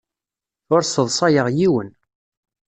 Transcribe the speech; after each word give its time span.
Ur 0.73 0.81
sseḍsayeɣ 0.83 1.47
yiwen. 1.57 1.89